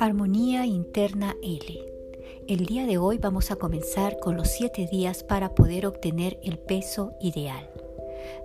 Armonía 0.00 0.64
Interna 0.64 1.36
L. 1.42 1.84
El 2.46 2.66
día 2.66 2.86
de 2.86 2.98
hoy 2.98 3.18
vamos 3.18 3.50
a 3.50 3.56
comenzar 3.56 4.20
con 4.20 4.36
los 4.36 4.46
7 4.48 4.88
días 4.92 5.24
para 5.24 5.56
poder 5.56 5.86
obtener 5.86 6.38
el 6.44 6.56
peso 6.56 7.14
ideal. 7.20 7.68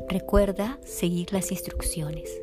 Recuerda 0.10 0.80
seguir 0.84 1.32
las 1.32 1.52
instrucciones. 1.52 2.42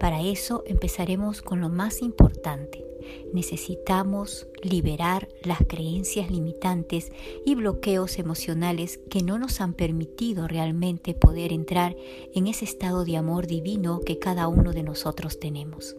Para 0.00 0.22
eso 0.22 0.62
empezaremos 0.66 1.42
con 1.42 1.60
lo 1.60 1.68
más 1.68 2.00
importante. 2.00 2.86
Necesitamos 3.34 4.46
liberar 4.62 5.28
las 5.44 5.58
creencias 5.68 6.30
limitantes 6.30 7.12
y 7.44 7.54
bloqueos 7.54 8.18
emocionales 8.18 8.98
que 9.10 9.22
no 9.22 9.38
nos 9.38 9.60
han 9.60 9.74
permitido 9.74 10.48
realmente 10.48 11.12
poder 11.12 11.52
entrar 11.52 11.94
en 12.34 12.46
ese 12.46 12.64
estado 12.64 13.04
de 13.04 13.18
amor 13.18 13.46
divino 13.46 14.00
que 14.00 14.18
cada 14.18 14.48
uno 14.48 14.72
de 14.72 14.84
nosotros 14.84 15.38
tenemos. 15.38 15.96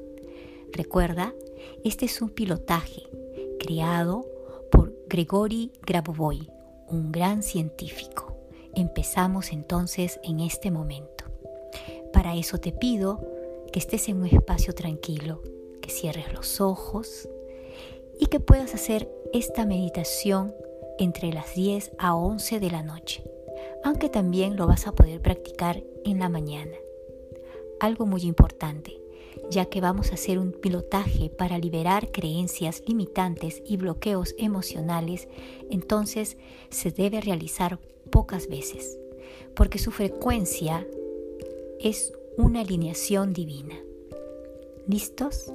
Recuerda, 0.72 1.34
este 1.84 2.06
es 2.06 2.22
un 2.22 2.30
pilotaje 2.30 3.04
creado 3.60 4.26
por 4.72 4.94
Gregory 5.08 5.72
Grabovoi, 5.86 6.50
un 6.88 7.12
gran 7.12 7.44
científico. 7.44 8.36
Empezamos 8.76 9.52
entonces 9.52 10.20
en 10.24 10.40
este 10.40 10.72
momento. 10.72 11.26
Para 12.14 12.36
eso 12.36 12.58
te 12.58 12.72
pido 12.72 13.20
que 13.72 13.80
estés 13.80 14.10
en 14.10 14.18
un 14.18 14.26
espacio 14.26 14.74
tranquilo, 14.74 15.42
que 15.82 15.90
cierres 15.90 16.34
los 16.34 16.62
ojos 16.62 17.28
y 18.20 18.28
que 18.28 18.40
puedas 18.40 18.74
hacer 18.74 19.10
esta 19.34 19.66
meditación 19.66 20.54
entre 20.98 21.32
las 21.32 21.54
10 21.56 21.92
a 21.98 22.16
11 22.16 22.60
de 22.60 22.72
la 22.72 22.84
noche, 22.84 23.24
aunque 23.84 24.10
también 24.10 24.58
lo 24.58 24.68
vas 24.68 24.88
a 24.88 24.92
poder 24.92 25.22
practicar 25.22 25.84
en 26.04 26.20
la 26.20 26.30
mañana. 26.30 26.76
Algo 27.80 28.06
muy 28.06 28.24
importante, 28.24 29.00
ya 29.50 29.66
que 29.66 29.82
vamos 29.82 30.12
a 30.12 30.16
hacer 30.16 30.40
un 30.40 30.52
pilotaje 30.52 31.30
para 31.30 31.58
liberar 31.58 32.12
creencias 32.12 32.84
limitantes 32.86 33.62
y 33.66 33.78
bloqueos 33.78 34.36
emocionales, 34.38 35.28
entonces 35.70 36.38
se 36.70 36.92
debe 36.92 37.22
realizar 37.22 37.80
pocas 38.10 38.48
veces, 38.48 38.98
porque 39.56 39.80
su 39.80 39.92
frecuencia 39.92 40.86
es 41.80 42.14
una 42.38 42.62
alineación 42.62 43.34
divina. 43.34 43.76
¿Listos? 44.88 45.52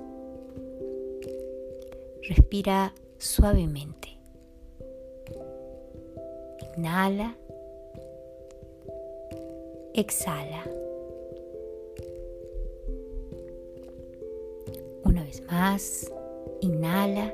Respira 2.28 2.95
suavemente. 3.19 4.08
Inhala. 6.77 7.36
Exhala. 9.95 10.83
Más, 15.42 16.10
inhala, 16.60 17.32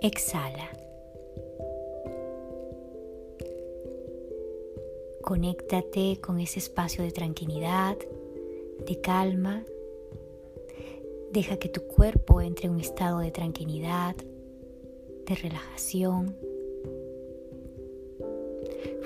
exhala. 0.00 0.70
Conéctate 5.22 6.20
con 6.20 6.40
ese 6.40 6.58
espacio 6.58 7.04
de 7.04 7.12
tranquilidad, 7.12 7.96
de 8.86 9.00
calma. 9.00 9.64
Deja 11.30 11.56
que 11.56 11.68
tu 11.68 11.82
cuerpo 11.82 12.40
entre 12.40 12.66
en 12.66 12.74
un 12.74 12.80
estado 12.80 13.20
de 13.20 13.30
tranquilidad, 13.30 14.16
de 15.26 15.34
relajación. 15.34 16.36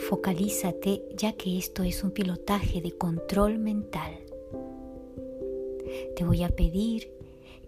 Focalízate 0.09 1.03
ya 1.15 1.33
que 1.35 1.59
esto 1.59 1.83
es 1.83 2.03
un 2.03 2.11
pilotaje 2.11 2.81
de 2.81 2.93
control 2.93 3.59
mental. 3.59 4.26
Te 6.17 6.25
voy 6.25 6.43
a 6.43 6.49
pedir 6.49 7.11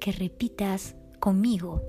que 0.00 0.12
repitas 0.12 0.94
conmigo. 1.20 1.82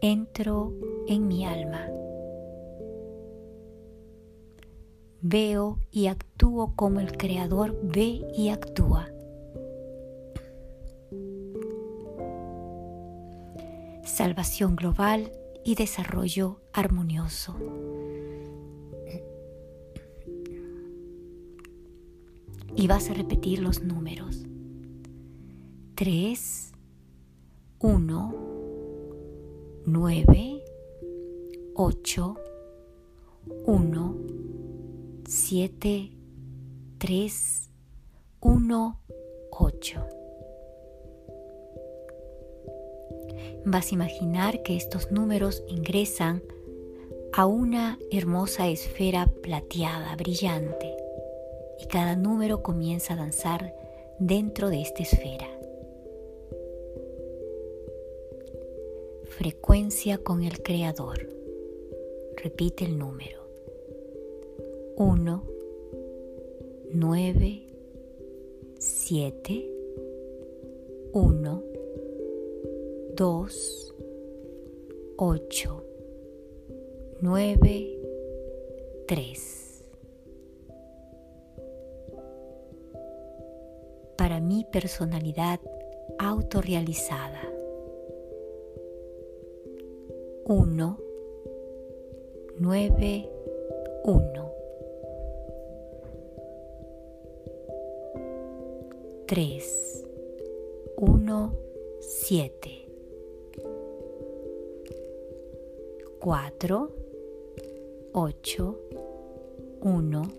Entro 0.00 0.72
en 1.06 1.26
mi 1.26 1.44
alma. 1.44 1.88
Veo 5.20 5.78
y 5.90 6.06
actúo 6.06 6.74
como 6.76 7.00
el 7.00 7.16
Creador 7.16 7.76
ve 7.82 8.22
y 8.36 8.50
actúa. 8.50 9.10
Salvación 14.04 14.76
global 14.76 15.32
y 15.64 15.74
desarrollo 15.74 16.60
armonioso. 16.72 17.56
Y 22.76 22.86
vas 22.86 23.10
a 23.10 23.14
repetir 23.14 23.60
los 23.60 23.82
números. 23.82 24.44
3, 25.94 26.72
1, 27.78 28.34
9, 29.86 30.64
8, 31.74 32.36
1, 33.64 34.16
7, 35.26 36.10
3, 36.98 37.70
1, 38.40 39.00
8. 39.50 40.06
Vas 43.64 43.90
a 43.90 43.94
imaginar 43.94 44.62
que 44.62 44.76
estos 44.76 45.10
números 45.10 45.64
ingresan 45.66 46.42
a 47.32 47.46
una 47.46 47.98
hermosa 48.10 48.68
esfera 48.68 49.26
plateada, 49.42 50.14
brillante 50.16 51.05
y 51.80 51.86
cada 51.86 52.16
número 52.16 52.62
comienza 52.62 53.14
a 53.14 53.16
danzar 53.16 53.74
dentro 54.18 54.70
de 54.70 54.82
esta 54.82 55.02
esfera. 55.02 55.46
Frecuencia 59.24 60.18
con 60.18 60.42
el 60.42 60.62
Creador. 60.62 61.28
Repite 62.36 62.84
el 62.84 62.98
número. 62.98 63.46
1, 64.96 65.44
9, 66.92 67.62
7, 68.78 69.70
1, 71.12 71.62
2, 73.14 73.94
8, 75.16 75.84
9, 77.20 77.98
3. 79.06 79.65
Mi 84.40 84.64
personalidad 84.70 85.60
autorrealizada. 86.18 87.42
1, 90.44 90.98
9, 92.58 93.30
1. 94.04 94.52
3, 99.26 99.62
1, 100.96 101.52
7. 102.00 102.86
4, 106.20 106.90
8, 108.12 108.76
1, 109.80 110.32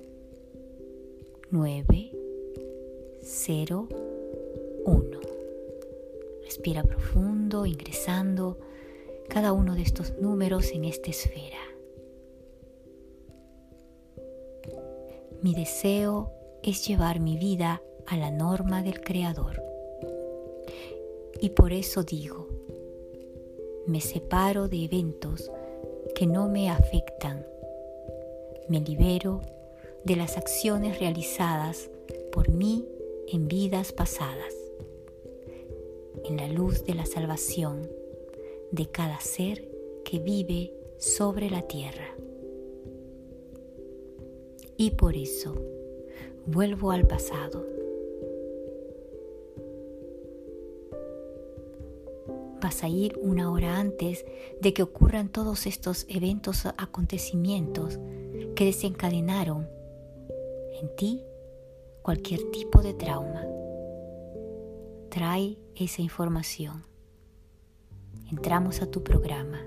9, 1.51 2.16
0, 3.29 3.89
1. 4.85 5.19
Respira 6.45 6.83
profundo, 6.83 7.65
ingresando 7.65 8.57
cada 9.27 9.51
uno 9.51 9.75
de 9.75 9.81
estos 9.81 10.13
números 10.21 10.71
en 10.71 10.85
esta 10.85 11.09
esfera. 11.09 11.57
Mi 15.41 15.53
deseo 15.53 16.31
es 16.63 16.87
llevar 16.87 17.19
mi 17.19 17.37
vida 17.37 17.81
a 18.05 18.15
la 18.15 18.31
norma 18.31 18.81
del 18.81 19.01
Creador. 19.01 19.61
Y 21.41 21.49
por 21.49 21.73
eso 21.73 22.03
digo, 22.03 22.47
me 23.87 23.99
separo 23.99 24.69
de 24.69 24.85
eventos 24.85 25.51
que 26.15 26.27
no 26.27 26.47
me 26.47 26.69
afectan. 26.69 27.45
Me 28.69 28.79
libero 28.79 29.41
de 30.05 30.15
las 30.15 30.37
acciones 30.37 31.01
realizadas 31.01 31.89
por 32.31 32.49
mí 32.49 32.87
en 33.27 33.47
vidas 33.47 33.91
pasadas, 33.91 34.53
en 36.23 36.37
la 36.37 36.47
luz 36.47 36.83
de 36.85 36.95
la 36.95 37.05
salvación 37.05 37.89
de 38.71 38.89
cada 38.89 39.19
ser 39.19 39.69
que 40.03 40.19
vive 40.19 40.73
sobre 40.97 41.49
la 41.49 41.63
tierra. 41.63 42.15
Y 44.77 44.91
por 44.91 45.15
eso 45.15 45.55
vuelvo 46.45 46.91
al 46.91 47.07
pasado. 47.07 47.65
Vas 52.61 52.83
a 52.83 52.89
ir 52.89 53.17
una 53.21 53.51
hora 53.51 53.77
antes 53.77 54.25
de 54.61 54.73
que 54.73 54.83
ocurran 54.83 55.29
todos 55.29 55.67
estos 55.67 56.05
eventos, 56.09 56.65
acontecimientos 56.77 57.99
que 58.55 58.65
desencadenaron 58.65 59.69
en 60.81 60.95
ti 60.95 61.23
cualquier 62.07 62.49
tipo 62.51 62.81
de 62.81 62.93
trauma. 62.93 63.45
trae 65.09 65.57
esa 65.75 66.01
información. 66.01 66.85
Entramos 68.31 68.81
a 68.81 68.89
tu 68.89 69.03
programa. 69.03 69.59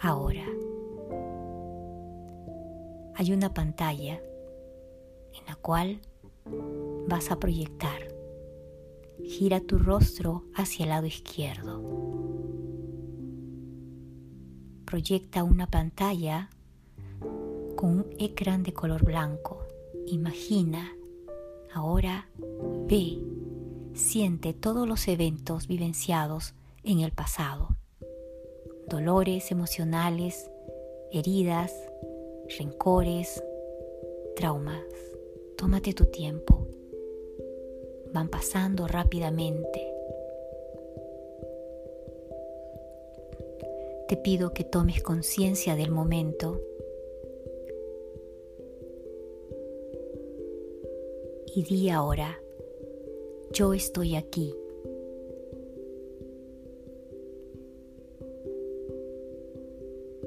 Ahora, 0.00 0.46
hay 3.16 3.32
una 3.34 3.52
pantalla 3.52 4.14
en 4.14 5.46
la 5.46 5.56
cual 5.56 6.00
vas 7.06 7.30
a 7.30 7.38
proyectar. 7.38 8.08
Gira 9.24 9.60
tu 9.60 9.76
rostro 9.76 10.44
hacia 10.54 10.84
el 10.84 10.88
lado 10.88 11.06
izquierdo. 11.06 11.82
Proyecta 14.86 15.44
una 15.44 15.66
pantalla 15.66 16.48
un 17.84 18.06
ecran 18.18 18.62
de 18.62 18.72
color 18.72 19.04
blanco. 19.04 19.58
Imagina, 20.06 20.96
ahora 21.72 22.30
ve, 22.88 23.18
siente 23.92 24.54
todos 24.54 24.88
los 24.88 25.06
eventos 25.06 25.68
vivenciados 25.68 26.54
en 26.82 27.00
el 27.00 27.12
pasado. 27.12 27.68
Dolores 28.88 29.50
emocionales, 29.50 30.50
heridas, 31.12 31.72
rencores, 32.58 33.42
traumas. 34.34 34.82
Tómate 35.58 35.92
tu 35.92 36.06
tiempo. 36.06 36.66
Van 38.14 38.28
pasando 38.28 38.88
rápidamente. 38.88 39.90
Te 44.08 44.16
pido 44.16 44.54
que 44.54 44.64
tomes 44.64 45.02
conciencia 45.02 45.76
del 45.76 45.90
momento 45.90 46.60
y 51.54 51.62
di 51.62 51.88
ahora, 51.88 52.40
yo 53.52 53.74
estoy 53.74 54.16
aquí. 54.16 54.54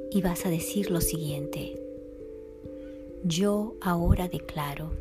Y 0.09 0.21
vas 0.21 0.45
a 0.45 0.50
decir 0.50 0.89
lo 0.89 1.01
siguiente, 1.01 1.81
yo 3.24 3.75
ahora 3.81 4.29
declaro, 4.29 4.91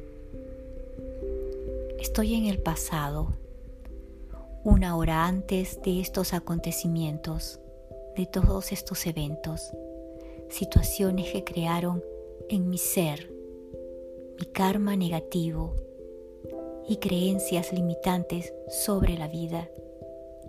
estoy 2.00 2.34
en 2.34 2.46
el 2.46 2.58
pasado, 2.58 3.28
una 4.64 4.96
hora 4.96 5.26
antes 5.26 5.80
de 5.82 6.00
estos 6.00 6.34
acontecimientos, 6.34 7.60
de 8.16 8.26
todos 8.26 8.72
estos 8.72 9.06
eventos, 9.06 9.70
situaciones 10.48 11.30
que 11.30 11.44
crearon 11.44 12.02
en 12.48 12.68
mi 12.68 12.78
ser 12.78 13.36
mi 14.38 14.44
karma 14.44 14.96
negativo 14.96 15.85
y 16.88 16.96
creencias 16.96 17.72
limitantes 17.72 18.52
sobre 18.68 19.16
la 19.18 19.28
vida, 19.28 19.68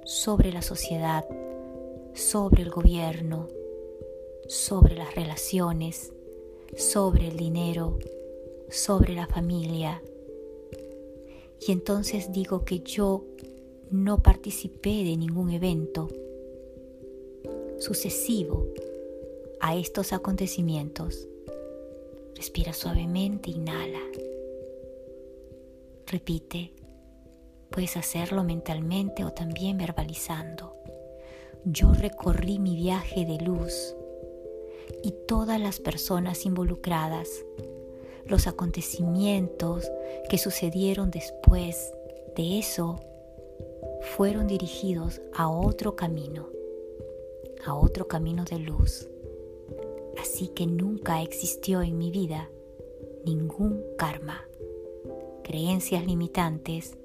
sobre 0.04 0.52
la 0.52 0.62
sociedad, 0.62 1.26
sobre 2.14 2.64
el 2.64 2.70
gobierno, 2.70 3.48
sobre 4.48 4.96
las 4.96 5.16
relaciones, 5.16 6.14
sobre 6.76 7.28
el 7.28 7.38
dinero, 7.38 7.98
sobre 8.70 9.14
la 9.14 9.28
familia. 9.28 10.02
Y 11.60 11.72
entonces 11.72 12.32
digo 12.32 12.66
que 12.66 12.80
yo 12.80 13.24
no 13.90 14.22
participé 14.22 15.04
de 15.04 15.18
ningún 15.18 15.52
evento 15.52 16.08
sucesivo 17.80 18.68
a 19.60 19.76
estos 19.76 20.14
acontecimientos. 20.14 21.28
Respira 22.36 22.74
suavemente, 22.74 23.50
inhala. 23.50 24.02
Repite. 26.10 26.74
Puedes 27.70 27.98
hacerlo 27.98 28.46
mentalmente 28.46 29.26
o 29.26 29.34
también 29.34 29.78
verbalizando. 29.78 30.74
Yo 31.66 31.92
recorrí 31.94 32.60
mi 32.60 32.78
viaje 32.78 33.26
de 33.26 33.44
luz 33.44 33.94
y 35.04 35.12
todas 35.28 35.60
las 35.60 35.82
personas 35.82 36.46
involucradas, 36.46 37.28
los 38.26 38.48
acontecimientos 38.48 39.92
que 40.30 40.38
sucedieron 40.38 41.12
después 41.12 41.92
de 42.38 42.58
eso, 42.58 43.02
fueron 44.16 44.48
dirigidos 44.48 45.22
a 45.34 45.50
otro 45.50 45.98
camino, 45.98 46.48
a 47.66 47.76
otro 47.76 48.08
camino 48.08 48.46
de 48.46 48.60
luz. 48.60 49.10
Así 50.18 50.48
que 50.48 50.68
nunca 50.68 51.22
existió 51.22 51.82
en 51.82 51.98
mi 51.98 52.12
vida 52.12 52.50
ningún 53.26 53.84
karma, 53.98 54.48
creencias 55.48 56.06
limitantes, 56.06 56.98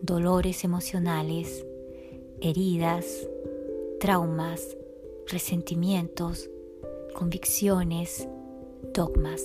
dolores 0.00 0.64
emocionales, 0.64 1.66
heridas, 2.40 3.28
traumas, 4.00 4.74
resentimientos, 5.26 6.48
convicciones, 7.14 8.26
dogmas. 8.94 9.42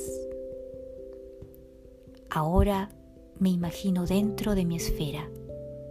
Ahora 2.29 2.95
me 3.39 3.49
imagino 3.49 4.05
dentro 4.05 4.55
de 4.55 4.63
mi 4.63 4.77
esfera 4.77 5.29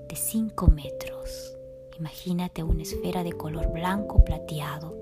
de 0.09 0.17
5 0.17 0.69
metros. 0.69 1.55
Imagínate 1.99 2.63
una 2.63 2.83
esfera 2.83 3.25
de 3.25 3.33
color 3.33 3.71
blanco 3.75 4.25
plateado 4.25 4.97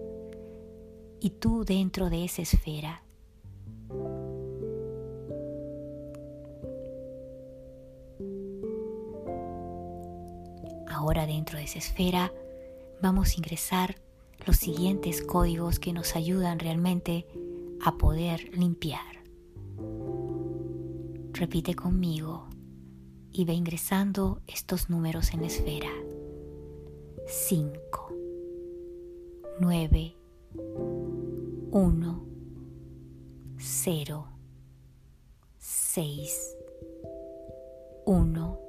y 1.21 1.31
tú 1.31 1.65
dentro 1.65 2.11
de 2.11 2.25
esa 2.25 2.43
esfera. 2.43 3.06
Ahora 11.07 11.25
dentro 11.25 11.57
de 11.57 11.63
esa 11.63 11.79
esfera 11.79 12.33
vamos 13.01 13.31
a 13.31 13.35
ingresar 13.37 13.95
los 14.45 14.57
siguientes 14.57 15.23
códigos 15.23 15.79
que 15.79 15.93
nos 15.93 16.17
ayudan 16.17 16.59
realmente 16.59 17.29
a 17.81 17.97
poder 17.97 18.51
limpiar. 18.59 19.23
Repite 21.33 21.77
conmigo 21.77 22.49
y 23.31 23.45
ve 23.45 23.53
ingresando 23.53 24.43
estos 24.49 24.91
números 24.91 25.33
en 25.33 25.43
la 25.43 25.47
esfera. 25.47 25.91
5, 27.29 28.13
9, 29.61 30.17
1, 31.71 32.27
0, 33.59 34.29
6, 35.57 36.57
1, 38.07 38.61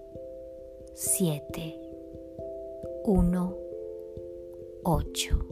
7, 0.94 1.87
1, 3.10 3.58
8. 4.84 5.46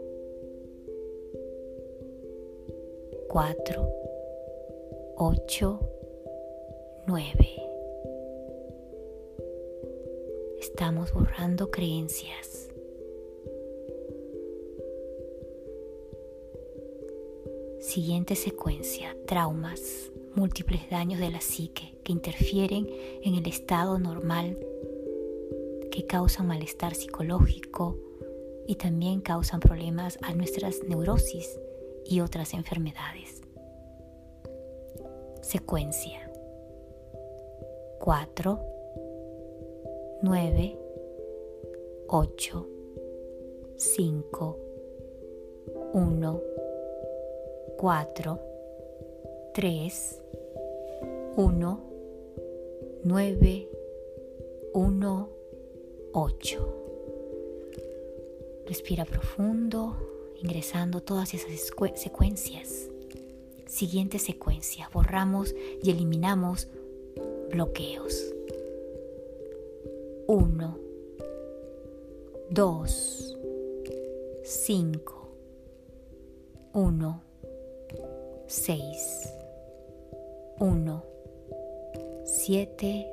4, 3.30 3.90
8, 5.16 5.80
9. 7.08 7.34
Estamos 10.60 11.14
borrando 11.14 11.72
creencias. 11.72 12.68
Siguiente 17.80 18.36
secuencia, 18.36 19.16
traumas, 19.26 20.12
múltiples 20.36 20.90
daños 20.90 21.22
de 21.22 21.32
la 21.32 21.40
psique 21.40 21.96
que 22.04 22.12
interfieren 22.12 22.90
en 23.24 23.36
el 23.36 23.48
estado 23.48 23.98
normal, 23.98 24.58
que 25.96 26.06
causan 26.06 26.48
malestar 26.48 26.94
psicológico 26.94 27.98
y 28.68 28.76
también 28.76 29.22
causan 29.22 29.62
problemas 29.62 30.20
a 30.24 30.34
nuestras 30.34 30.84
neurosis 30.84 31.58
y 32.04 32.20
otras 32.20 32.54
enfermedades. 32.54 33.42
Secuencia 35.42 36.30
4, 38.00 38.60
9, 40.22 40.80
8, 42.10 42.68
5, 43.78 44.60
1, 45.94 46.42
4, 47.78 48.40
3, 49.54 50.22
1, 51.38 51.80
9, 53.06 53.70
1, 54.74 55.35
8. 56.18 56.58
Respira 58.66 59.04
profundo 59.04 59.98
ingresando 60.42 61.02
todas 61.02 61.34
esas 61.34 61.52
secuencias. 61.96 62.90
Siguiente 63.68 64.18
secuencia, 64.18 64.90
borramos 64.94 65.54
y 65.84 65.92
eliminamos 65.92 66.70
bloqueos. 67.52 68.34
1, 70.28 70.80
2, 72.50 73.38
5, 74.42 75.30
1, 76.72 77.24
6, 78.48 79.34
1, 80.60 81.04
7, 82.24 83.08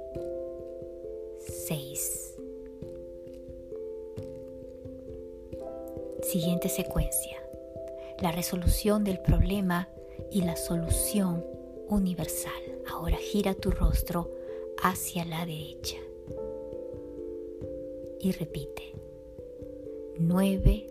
6. 1.66 2.31
Siguiente 6.22 6.68
secuencia. 6.68 7.36
La 8.20 8.32
resolución 8.32 9.04
del 9.04 9.18
problema 9.18 9.88
y 10.30 10.42
la 10.42 10.56
solución 10.56 11.44
universal. 11.88 12.52
Ahora 12.90 13.16
gira 13.16 13.54
tu 13.54 13.70
rostro 13.70 14.30
hacia 14.82 15.24
la 15.24 15.44
derecha. 15.44 15.98
Y 18.20 18.32
repite. 18.32 18.94
9, 20.18 20.86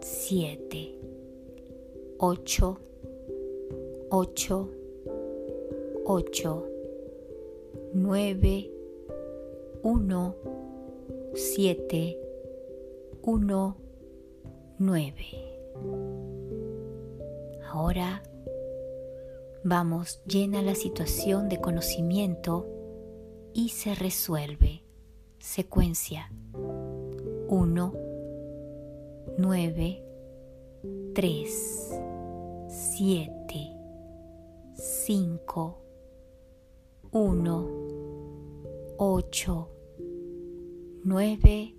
7, 0.00 0.98
8, 2.18 2.80
8, 4.10 4.70
8, 6.04 6.66
9, 7.94 8.70
1, 9.82 10.36
7, 11.34 12.18
1, 13.22 13.76
9. 14.78 15.14
Ahora 17.70 18.22
vamos, 19.64 20.22
llena 20.26 20.60
la 20.60 20.74
situación 20.74 21.48
de 21.48 21.60
conocimiento 21.60 22.66
y 23.54 23.70
se 23.70 23.94
resuelve. 23.94 24.82
Secuencia 25.38 26.30
1, 27.48 27.94
9, 29.38 30.04
3, 31.14 32.00
7, 32.68 33.76
5, 34.74 35.78
1, 37.12 37.70
8, 38.98 39.70
9, 41.02 41.74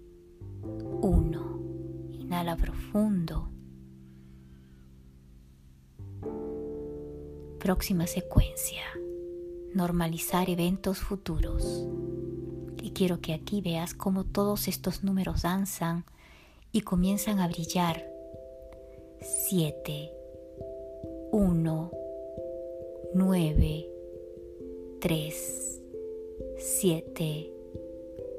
1. 1.02 1.07
Inhala 2.28 2.58
profundo. 2.58 3.48
Próxima 7.58 8.06
secuencia. 8.06 8.82
Normalizar 9.74 10.50
eventos 10.50 11.00
futuros. 11.00 11.88
Y 12.84 12.92
quiero 12.92 13.22
que 13.22 13.34
aquí 13.34 13.62
veas 13.62 13.94
cómo 13.94 14.26
todos 14.26 14.68
estos 14.68 15.06
números 15.06 15.44
danzan 15.44 16.04
y 16.74 16.82
comienzan 16.82 17.40
a 17.40 17.48
brillar. 17.48 18.06
7, 19.22 20.12
1, 21.32 21.92
9, 23.14 23.90
3, 25.00 25.82
7, 26.58 27.54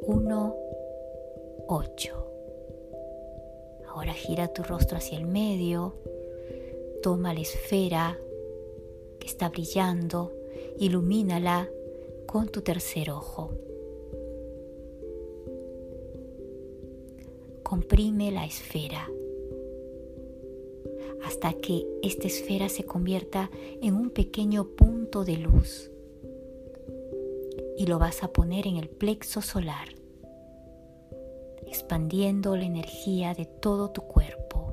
1, 0.03 0.57
8. 1.69 2.28
Ahora 3.99 4.15
gira 4.15 4.47
tu 4.47 4.63
rostro 4.63 4.97
hacia 4.97 5.19
el 5.19 5.27
medio, 5.27 5.97
toma 7.03 7.35
la 7.35 7.41
esfera 7.41 8.17
que 9.19 9.27
está 9.27 9.49
brillando, 9.49 10.33
ilumínala 10.79 11.69
con 12.25 12.47
tu 12.47 12.63
tercer 12.63 13.11
ojo. 13.11 13.51
Comprime 17.65 18.31
la 18.31 18.45
esfera 18.47 19.11
hasta 21.25 21.55
que 21.55 21.85
esta 22.01 22.29
esfera 22.29 22.69
se 22.69 22.85
convierta 22.85 23.51
en 23.83 23.95
un 23.95 24.11
pequeño 24.11 24.69
punto 24.77 25.25
de 25.25 25.39
luz 25.39 25.91
y 27.77 27.87
lo 27.87 27.99
vas 27.99 28.23
a 28.23 28.33
poner 28.33 28.69
en 28.69 28.77
el 28.77 28.89
plexo 28.89 29.43
solar, 29.43 29.89
expandiendo 31.69 32.57
la 32.57 32.65
energía 32.65 33.35
de 33.35 33.45
todo 33.45 33.91
tu 33.91 34.03
cuerpo, 34.03 34.73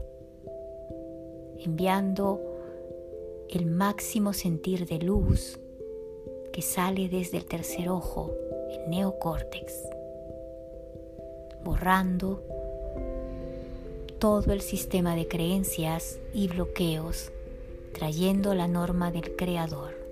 enviando 1.60 2.42
el 3.50 3.66
máximo 3.66 4.32
sentir 4.34 4.88
de 4.88 5.00
luz 5.00 5.60
que 6.54 6.62
sale 6.62 7.10
desde 7.10 7.38
el 7.38 7.46
tercer 7.46 7.90
ojo, 7.90 8.32
el 8.72 8.90
neocórtex, 8.90 9.74
borrando 11.66 12.42
todo 14.20 14.54
el 14.54 14.62
sistema 14.62 15.16
de 15.16 15.28
creencias 15.28 16.20
y 16.34 16.48
bloqueos, 16.48 17.32
trayendo 17.94 18.56
la 18.56 18.70
norma 18.70 19.12
del 19.12 19.36
Creador. 19.36 20.05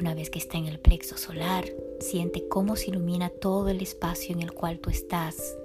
Una 0.00 0.14
vez 0.14 0.30
que 0.30 0.38
está 0.38 0.56
en 0.56 0.66
el 0.66 0.80
plexo 0.80 1.18
solar, 1.18 1.64
siente 2.00 2.48
cómo 2.48 2.74
se 2.76 2.90
ilumina 2.90 3.28
todo 3.28 3.68
el 3.68 3.82
espacio 3.82 4.34
en 4.34 4.42
el 4.42 4.52
cual 4.52 4.78
tú 4.80 4.88
estás. 4.88 5.58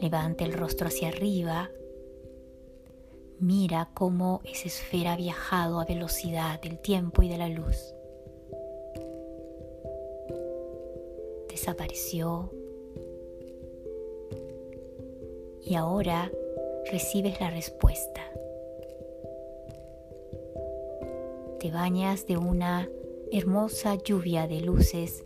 Levanta 0.00 0.44
el 0.44 0.52
rostro 0.52 0.88
hacia 0.88 1.08
arriba. 1.08 1.70
Mira 3.38 3.90
cómo 3.94 4.40
esa 4.44 4.66
esfera 4.66 5.12
ha 5.12 5.16
viajado 5.16 5.80
a 5.80 5.84
velocidad 5.84 6.60
del 6.60 6.80
tiempo 6.80 7.22
y 7.22 7.28
de 7.28 7.38
la 7.38 7.48
luz. 7.48 7.94
Desapareció. 11.48 12.52
Y 15.64 15.76
ahora 15.76 16.32
recibes 16.90 17.40
la 17.40 17.50
respuesta. 17.50 18.31
Te 21.62 21.70
bañas 21.70 22.26
de 22.26 22.36
una 22.36 22.90
hermosa 23.30 23.94
lluvia 23.94 24.48
de 24.48 24.62
luces 24.62 25.24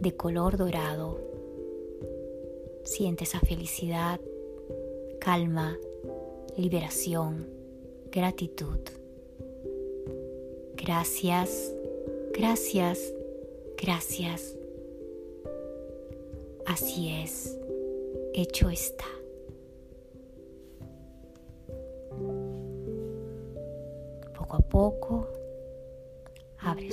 de 0.00 0.14
color 0.14 0.58
dorado. 0.58 1.18
Sientes 2.84 3.30
esa 3.30 3.40
felicidad, 3.40 4.20
calma, 5.18 5.78
liberación, 6.58 7.48
gratitud. 8.12 8.80
Gracias, 10.76 11.74
gracias, 12.34 13.14
gracias. 13.78 14.58
Así 16.66 17.08
es, 17.08 17.58
hecho 18.34 18.68
está. 18.68 19.06
Poco 24.36 24.56
a 24.56 24.60
poco 24.60 25.37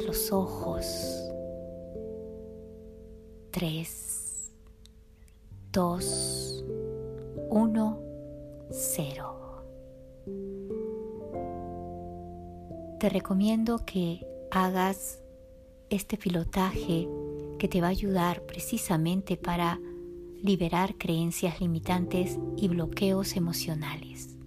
los 0.03 0.31
ojos. 0.31 0.85
3, 3.51 4.51
2, 5.71 6.65
1, 7.49 7.99
0. 8.71 9.35
Te 12.99 13.09
recomiendo 13.09 13.85
que 13.85 14.25
hagas 14.51 15.19
este 15.89 16.17
pilotaje 16.17 17.07
que 17.59 17.67
te 17.67 17.81
va 17.81 17.87
a 17.87 17.91
ayudar 17.91 18.45
precisamente 18.45 19.37
para 19.37 19.79
liberar 20.41 20.95
creencias 20.97 21.61
limitantes 21.61 22.37
y 22.57 22.67
bloqueos 22.67 23.35
emocionales. 23.35 24.37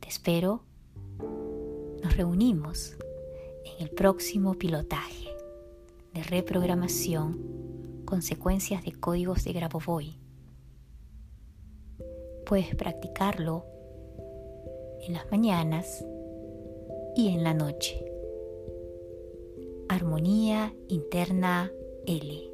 Te 0.00 0.08
espero. 0.08 0.64
Nos 2.02 2.16
reunimos 2.16 2.96
el 3.80 3.88
próximo 3.88 4.58
pilotaje 4.58 5.34
de 6.12 6.22
reprogramación 6.22 8.02
consecuencias 8.04 8.84
de 8.84 8.92
códigos 8.92 9.42
de 9.44 9.54
Grabovoi. 9.54 10.18
Puedes 12.44 12.74
practicarlo 12.74 13.64
en 15.00 15.14
las 15.14 15.30
mañanas 15.30 16.04
y 17.16 17.28
en 17.28 17.42
la 17.42 17.54
noche. 17.54 18.04
Armonía 19.88 20.74
interna 20.88 21.72
L. 22.06 22.49